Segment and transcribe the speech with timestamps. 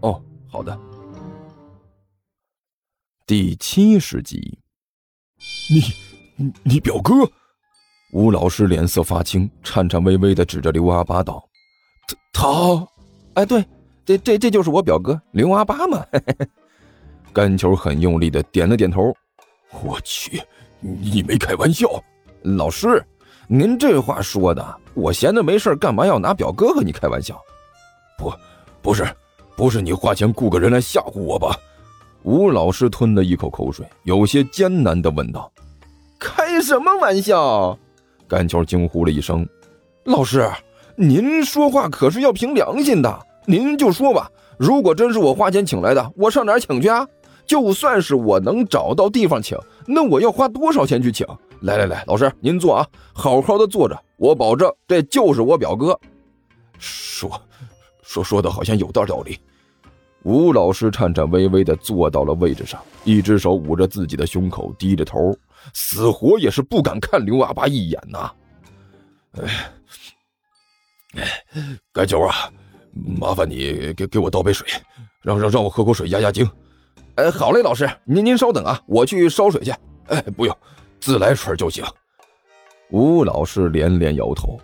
[0.00, 0.78] 哦，好的。
[3.26, 4.58] 第七十集，
[5.70, 7.14] 你你表哥？
[8.12, 11.46] 吴老师脸色发青，颤颤巍巍的指着刘阿八道
[12.32, 12.88] ：“他他，
[13.34, 13.62] 哎，对，
[14.06, 16.06] 这这这就是我表哥刘阿八嘛。
[17.34, 19.14] ”甘球很用力的点了点头。
[19.82, 20.42] 我去，
[20.80, 21.86] 你没开玩笑？
[22.42, 23.04] 老师，
[23.46, 27.38] 您这话说的，我闲着没事干嘛要拿表哥和你开玩笑？
[28.16, 28.32] 不，
[28.80, 29.04] 不是，
[29.58, 31.58] 不是你花钱雇个人来吓唬我吧？
[32.22, 35.50] 吴老师吞了一口口水，有些艰难的问道
[36.16, 37.76] ：“开什么玩笑？”
[38.28, 39.44] 甘球惊呼了一声
[40.06, 40.48] ：“老师，
[40.94, 43.26] 您说话可是要凭良心的。
[43.46, 47.04] 您就说吧，如果真是我花钱请来的，我上哪儿请去啊？
[47.44, 51.26] 就算是我能找到地方请，那我要花多少钱去请？
[51.62, 55.98] 来来来，老师您坐啊，好好的坐着，我保证这就是我表哥。
[56.78, 57.28] 说，
[58.02, 59.36] 说说的好像有道道理。”
[60.24, 65.36] 吴老师颤颤巍巍地坐到了位置上，一只手捂着自己的胸口，低着头。
[65.74, 68.32] 死活也是不敢看刘阿巴一眼呐！
[69.32, 69.70] 哎，
[71.16, 71.24] 哎
[71.92, 72.50] 甘球啊，
[72.92, 74.66] 麻烦你给给我倒杯水，
[75.22, 76.48] 让让让我喝口水压压惊。
[77.16, 79.72] 哎，好嘞，老师，您您稍等啊，我去烧水去。
[80.06, 80.56] 哎，不用，
[81.00, 81.84] 自来水就行。
[82.90, 84.58] 吴老师连连摇头，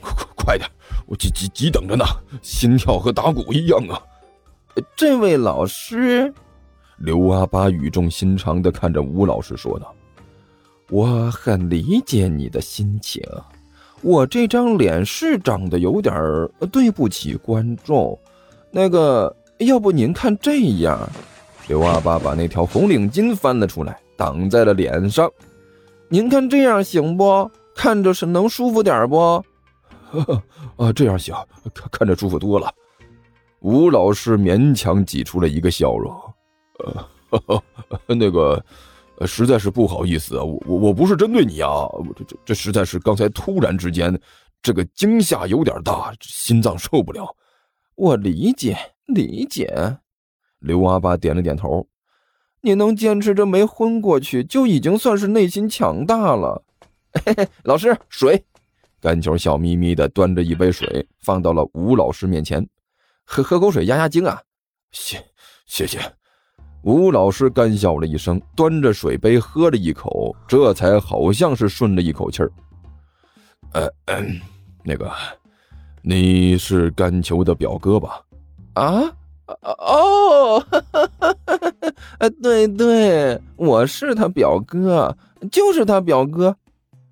[0.00, 0.68] 快快快点，
[1.06, 2.04] 我急急急等着呢，
[2.40, 4.00] 心跳和打鼓一样啊！
[4.94, 6.32] 这位老师，
[6.98, 9.94] 刘阿八语重心长的看着吴老师说道。
[10.90, 13.22] 我很理解你的心情，
[14.02, 16.14] 我这张脸是长得有点
[16.70, 18.16] 对不起观众。
[18.70, 20.98] 那个，要不您看这样？
[21.66, 25.28] 刘阿八把那条红领巾翻了出来，挡在了脸上。
[26.08, 27.50] 您看这样行不？
[27.74, 29.42] 看着是能舒服点不？
[30.76, 31.34] 啊，这样行，
[31.74, 32.72] 看看着舒服多了。
[33.60, 36.12] 吴老师勉强挤出了一个笑容。
[37.30, 37.62] 呃，
[38.14, 38.64] 那个。
[39.24, 44.14] 实在是不好意思啊，我我我不是针对你啊，这这这实在是刚才突然之间，
[44.60, 47.26] 这个惊吓有点大，心脏受不了。
[47.94, 49.96] 我理解理解，
[50.58, 51.88] 刘阿八点了点头。
[52.60, 56.62] 你能坚持着没昏过去，就已经算是内心强大了。
[57.24, 58.44] 嘿嘿，老师，水。
[59.00, 62.68] 甘球笑眯眯的端着一杯水放到了吴老师面前，
[63.26, 64.40] 喝喝口水压压惊啊。
[64.92, 65.22] 谢
[65.66, 66.00] 谢谢。
[66.82, 72.52] 吴老师干笑了一声，端着水杯喝了一口，这才好像是顺了一口气儿。
[73.72, 73.90] 呃，
[74.84, 75.10] 那个，
[76.02, 78.22] 你是甘球的表哥吧？
[78.74, 79.02] 啊？
[79.62, 80.64] 哦，
[82.18, 85.16] 啊， 对对，我是他表哥，
[85.50, 86.56] 就是他表哥。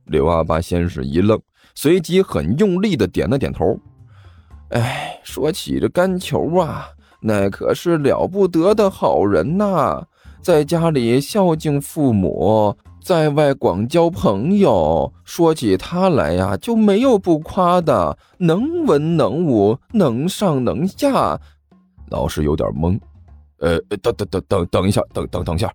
[0.06, 1.40] 刘阿八先是一愣，
[1.74, 3.78] 随即很用力的点了点头。
[4.74, 6.88] 哎，说起这甘球啊。
[7.20, 10.02] 那可是了不得的好人呐，
[10.42, 15.10] 在家里孝敬父母，在外广交朋友。
[15.24, 21.40] 说起他来呀，就没有不夸的，能文能武，能上能下。
[22.10, 22.98] 老师有点懵，
[23.60, 25.72] 呃，等等等等等一下，等等等一下。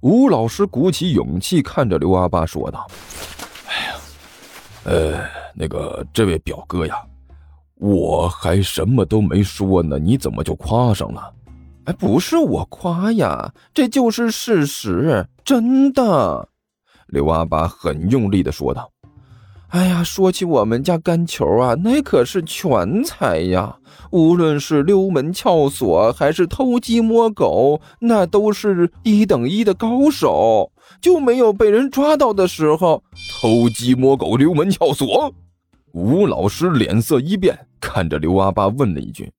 [0.00, 2.88] 吴老师鼓起勇气看着刘阿爸说道
[3.68, 3.94] ：“哎呀，
[4.84, 6.96] 呃，那个这位表哥呀。”
[7.82, 11.34] 我还什么都没说呢，你怎么就夸上了？
[11.86, 16.48] 哎，不是我夸呀，这就是事实，真的。
[17.08, 18.88] 刘阿八很用力的说道
[19.70, 23.76] ：“哎呀，说起我们家干球啊，那可是全才呀，
[24.12, 30.70] 无论是溜门撬锁还是偷鸡摸狗，那都是一等一的高手，
[31.00, 33.02] 就没有被人抓到的时候。
[33.40, 35.34] 偷鸡摸狗，溜门撬锁。”
[35.92, 37.66] 吴老师脸色一变。
[37.80, 39.32] 看着刘阿八问了一句：“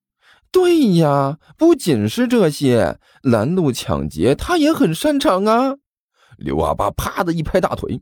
[0.51, 5.75] 对呀，不仅是这些拦路抢劫，他也很擅长啊。”
[6.37, 8.01] 刘阿八啪的一拍大腿：“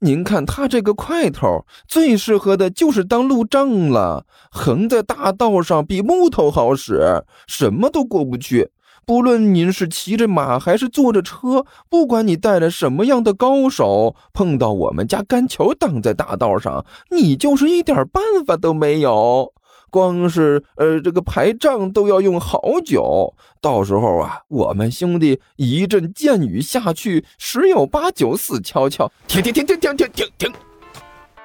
[0.00, 4.26] 您看他这个块头，最适合的就是当路障了。
[4.50, 8.70] 横在大道上比木头好使，什么都过不去。
[9.06, 19.52] 不论您是骑着马还是坐着车，不管你带了什么样的高手，碰到我们家干球挡在大道上，你就是一点办法都没有。”
[19.90, 23.32] 光是呃这个排仗都要用好久。
[23.60, 29.08] 到时候啊，我们兄弟一阵箭雨下去，十有八九死翘翘。
[29.28, 30.52] 停停停停停停停停！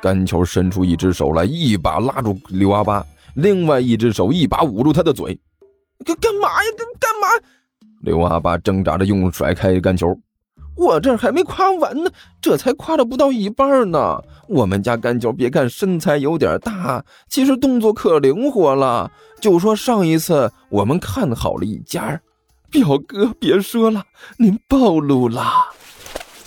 [0.01, 3.05] 甘球伸出一只手来，一把拉住刘阿八，
[3.35, 5.39] 另外一只手一把捂住他的嘴。
[6.03, 6.69] 干干嘛呀？
[6.77, 7.27] 干干嘛？
[8.01, 10.17] 刘阿八挣扎着用甩开甘球。
[10.75, 12.09] 我这还没夸完呢，
[12.41, 14.19] 这才夸了不到一半呢。
[14.47, 19.11] 我们家甘球别看身材有点大，其实动作可灵活了。
[19.39, 22.19] 就说上一次我们看好了一家，
[22.71, 24.03] 表哥别说了，
[24.37, 25.51] 您暴露了。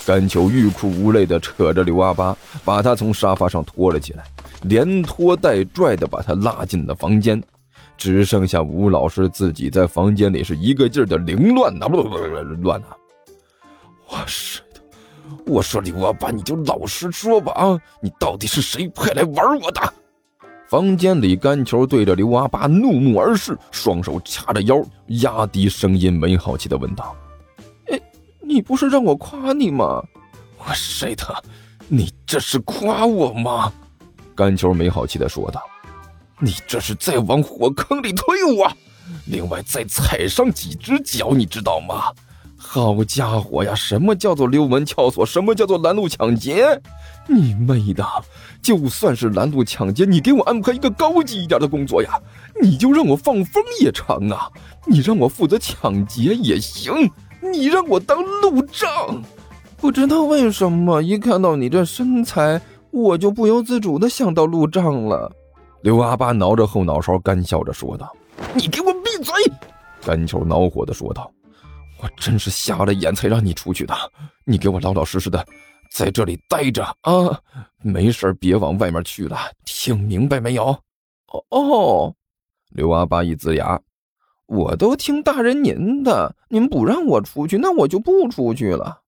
[0.07, 4.25] 甘球欲哭无泪的扯着刘阿八，把他从沙发上拖了起来，
[4.63, 7.41] 连拖带拽的把他拉进了房间，
[7.97, 12.89] 只剩下吴老师自己在房间里是一个劲儿的凌乱呐，不不不乱呐。
[14.09, 14.81] 我是的，
[15.47, 17.81] 我说刘阿八，你就老实说吧啊！
[18.03, 19.81] 你到底是谁派来玩我的？
[20.67, 24.83] 房间里，甘球对着刘阿八怒目而视，双手掐着腰，
[25.23, 27.15] 压低声音，没好气的问道
[27.89, 28.01] ：“哎，
[28.41, 30.03] 你不是让我夸你吗？
[30.59, 31.25] 我谁的？
[31.87, 33.73] 你这是夸我吗？”
[34.35, 35.63] 甘球没好气的说道
[36.41, 38.71] ：“你这是在往火坑里推我，
[39.27, 42.13] 另外再踩上几只脚，你知道吗？”
[42.57, 43.75] 好家伙呀！
[43.75, 45.25] 什么叫做溜门撬锁？
[45.25, 46.81] 什么叫做拦路抢劫？
[47.29, 48.05] 你妹的！
[48.63, 52.19] 就算是拦路抢劫，你给我安排一个高级一点的工作呀！
[52.61, 54.49] 你就让我放风也成啊！
[54.87, 57.11] 你让我负责抢劫也行，
[57.41, 59.23] 你让我当路障。
[59.77, 62.61] 不知道为什么，一看到你这身材，
[62.91, 65.31] 我就不由自主的想到路障了。
[65.85, 68.11] 刘阿八挠着后脑勺，干笑着说道
[68.57, 69.35] ：“你给我闭嘴！”
[70.01, 71.31] 甘球恼火的说道。
[72.01, 73.95] 我真是瞎了眼才让你出去的，
[74.47, 75.47] 你给我老老实实的
[75.91, 77.39] 在这里待着啊！
[77.83, 79.37] 没事别往外面去了，
[79.67, 80.69] 听明白没有？
[81.27, 82.15] 哦哦，
[82.71, 83.79] 刘阿八一呲牙，
[84.47, 89.03] 我都听大人您的，您不让我出去，那我就不出去了。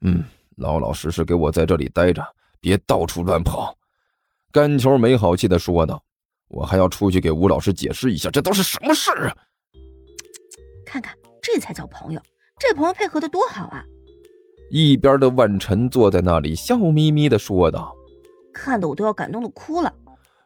[0.00, 0.24] 嗯，
[0.56, 2.26] 老老实实给我在这里待着，
[2.60, 3.76] 别到处乱跑。
[4.52, 6.02] 甘球没好气的说道
[6.48, 9.36] ：“我还要出去给吴老师解释一下，这都是什么事啊？
[10.84, 12.20] 看看。”这才叫朋友，
[12.58, 13.82] 这朋友配合的多好啊！
[14.70, 17.94] 一边的万晨坐在那里，笑眯眯的说道
[18.52, 19.90] ：“看得我都要感动的哭了。”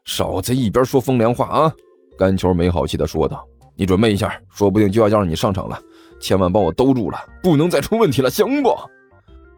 [0.04, 1.74] 少在一边说风凉话啊！
[2.16, 3.44] 甘球没好气的说道
[3.74, 5.80] ：“你准备一下，说不定就要让你上场了，
[6.20, 8.76] 千万帮我兜住了，不能再出问题了，行不？”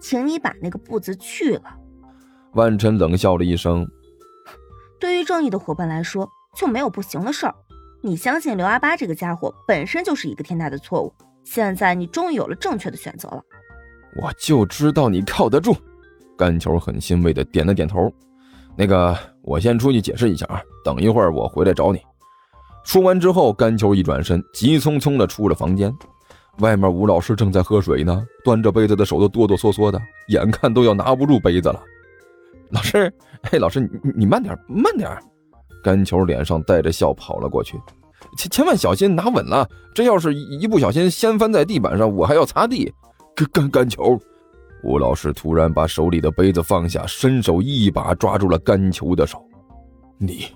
[0.01, 1.65] 请你把那个“不”字去了。
[2.55, 3.87] 万晨冷笑了一声
[5.05, 7.55] ：“对于正义的伙伴来说，就没有不行的事儿。
[8.01, 11.13] 你相信刘阿八这个家伙本身就是一个天大的错误。”
[11.45, 13.43] 现在你终于有了正确的选择了，
[14.23, 15.77] 我就知道你靠得住。
[16.39, 18.11] 甘球很欣慰的点了点头。
[18.75, 22.01] 那个，我先出去解释一下啊，等一会儿我回来找你。
[22.83, 25.95] 说完之后，甘球一转身，急匆匆的出了房间。
[26.61, 31.79] 外面吴老师正在喝水呢，端着杯子的手都哆哆嗦嗦的，眼看都要拿不住杯子了。
[32.71, 33.13] 老师，
[33.43, 35.11] 嘿，老师，你你慢点，慢点。
[35.83, 37.79] 甘球脸上带着笑跑了过去。
[38.39, 39.69] 千千万小心，拿稳了！
[39.95, 42.93] 这要是一不小心掀翻在地板上，我还要擦地。
[43.37, 44.19] 干干干球！
[44.83, 49.43] 吴老师突然把手里的杯子放下，伸手一把抓住了甘球的手。
[50.19, 50.47] 你，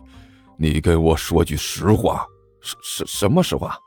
[0.57, 2.27] 你跟我说句实话。
[2.61, 3.79] 什什什么实话？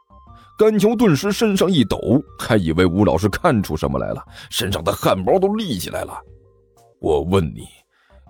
[0.58, 1.98] 甘球顿时身上一抖，
[2.38, 6.14] 还以为吴老师看出什么来了，身上的汗毛都立起来了。
[7.00, 7.68] 我问你，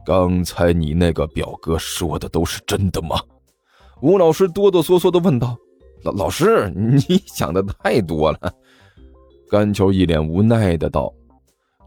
[0.05, 3.20] 刚才你那个表哥说的都是真的吗？
[4.01, 5.55] 吴老师哆哆嗦嗦的问道
[6.03, 8.53] ：“老老师，你想的太多了。”
[9.48, 11.13] 甘球一脸无奈的道：“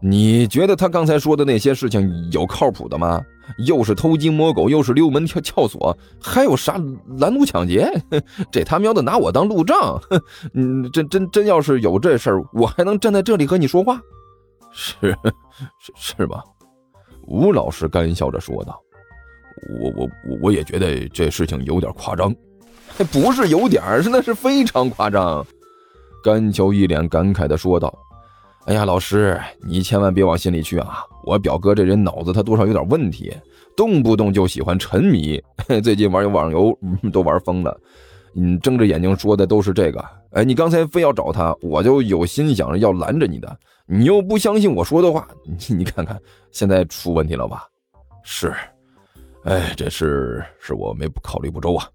[0.01, 3.21] 你觉得他刚才说的那些事情有靠谱的吗？
[3.67, 6.81] 又是偷鸡摸狗，又是溜门撬撬锁，还有啥
[7.17, 7.91] 拦路抢劫？
[8.49, 10.01] 这他喵的拿我当路障！
[10.55, 13.99] 嗯，真真真要是有这事儿，我还能站在这里和你说话？
[14.71, 15.15] 是
[15.79, 16.41] 是是吧？”
[17.27, 18.81] 吴老师干笑着说道。
[19.81, 22.33] 我我我我也觉得这事情有点夸张，
[23.11, 25.45] 不是有点，是那是非常夸张。
[26.23, 27.93] 甘球一脸感慨的说道
[28.67, 31.03] ：“哎呀，老师，你千万别往心里去啊！
[31.23, 33.33] 我表哥这人脑子他多少有点问题，
[33.77, 35.41] 动不动就喜欢沉迷，
[35.83, 36.77] 最近玩网游
[37.13, 37.79] 都玩疯了。
[38.37, 47.65] 你睁着眼睛说的都是这个，哎，你刚才非要找他，我就有心想要拦着你的，你又不相信我说的话，你 你看看现在出问题了吧？
[48.23, 48.53] 是。”
[49.45, 51.87] 哎，这事是我没考虑不周啊！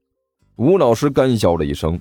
[0.56, 2.00] 吴老师干笑了一声。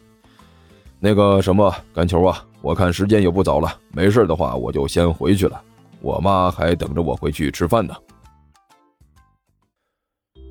[1.00, 5.62] 那个什么，甘球啊，我看时间也不早了，没事的话我就先回去了。
[6.02, 7.94] 我妈还等着我回去吃饭呢。